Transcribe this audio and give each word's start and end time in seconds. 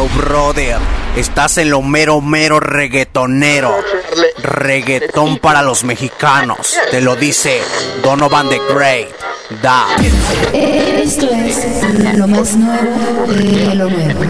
Yo, 0.00 0.08
brother, 0.16 0.78
estás 1.14 1.58
en 1.58 1.68
lo 1.68 1.82
mero, 1.82 2.22
mero 2.22 2.58
reggaetonero. 2.58 3.70
Reggaetón 4.42 5.38
para 5.38 5.60
los 5.60 5.84
mexicanos. 5.84 6.74
Te 6.90 7.02
lo 7.02 7.16
dice 7.16 7.60
Donovan 8.02 8.48
the 8.48 8.58
Great. 8.72 9.10
Da. 9.60 9.88
Esto 10.54 11.28
es 11.34 12.16
lo 12.16 12.26
más 12.28 12.56
nuevo 12.56 13.26
de 13.26 13.74
lo 13.74 13.90
nuevo. 13.90 14.24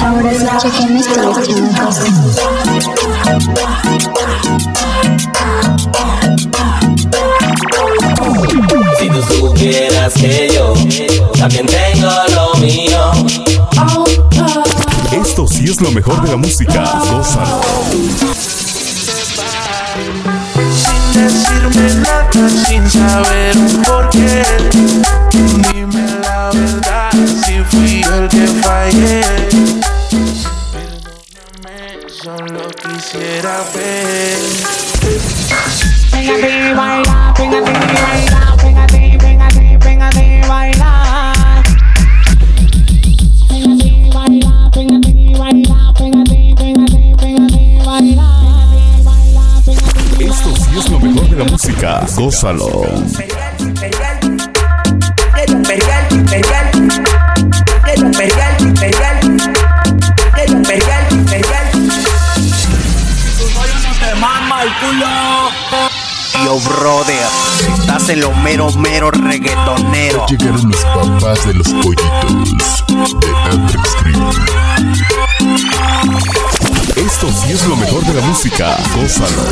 Ahora 0.00 0.32
escucha 0.32 0.70
que 0.70 0.86
me 0.86 1.00
estoy 1.00 1.26
haciendo 1.26 1.92
Si 8.98 9.08
tú 9.08 9.22
supieras 9.22 10.14
que 10.14 10.50
yo 10.54 10.74
también 11.38 11.66
tengo 11.66 12.10
lo 12.34 12.54
mío. 12.60 13.12
Esto 15.12 15.46
sí 15.48 15.64
es 15.64 15.80
lo 15.80 15.90
mejor 15.90 16.22
de 16.22 16.30
la 16.30 16.36
música. 16.36 16.84
Gózalo. 17.10 17.60
sin 20.74 21.12
decirme 21.12 21.94
nada, 22.02 22.48
sin 22.66 22.90
saber 22.90 23.56
un 23.56 23.82
porqué. 23.82 24.42
Dime 25.72 26.06
la 26.22 26.50
verdad, 26.52 27.10
si 27.44 27.62
fui 27.70 28.02
el 28.02 28.28
que 28.28 28.46
fallé. 28.62 29.47
Quisiera 33.38 33.64
ver. 33.74 34.38
Pégate 36.10 36.48
y 36.48 36.74
baila, 36.74 37.34
pégate 37.36 37.70
y 37.70 37.74
baila, 38.02 38.56
pégate, 38.56 39.18
pégate, 39.18 39.78
pégate 39.78 40.24
y 40.24 40.48
baila. 40.48 41.32
Pégate 43.48 43.86
y 43.86 44.10
baila, 44.10 44.70
pégate 44.72 45.10
y 45.10 45.34
baila, 45.34 45.92
pégate, 45.96 46.54
pégate, 46.56 47.14
pégate 47.16 47.60
y 47.60 47.86
baila. 47.86 48.28
Baila, 49.04 49.44
pégate. 49.64 50.24
Esto 50.24 50.50
sí 50.56 50.78
es 50.78 50.90
lo 50.90 50.98
mejor 51.00 51.28
de 51.28 51.36
la 51.36 51.44
música. 51.44 52.06
Gózalo. 52.16 52.68
Yo, 66.44 66.58
brother, 66.60 67.26
estás 67.78 68.08
en 68.08 68.20
lo 68.20 68.32
mero, 68.32 68.70
mero 68.72 69.10
reggaetonero. 69.10 70.26
Llegaron 70.26 70.70
los 70.70 70.84
papás 70.84 71.46
de 71.46 71.54
los 71.54 71.68
pollitos 71.68 72.84
de 73.20 73.34
Andrex. 73.50 73.96
Esto 76.96 77.28
sí 77.32 77.52
es 77.52 77.66
lo 77.66 77.76
mejor 77.76 78.04
de 78.04 78.14
la 78.14 78.22
música. 78.22 78.76
Gózalo. 78.96 79.42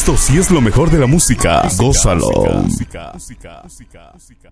Esto 0.00 0.16
sí 0.16 0.38
es 0.38 0.50
lo 0.50 0.62
mejor 0.62 0.90
de 0.90 0.98
la 0.98 1.06
música. 1.06 1.68
Gózalo. 1.76 2.30
música, 2.62 3.10
música, 3.12 3.60
música. 4.14 4.50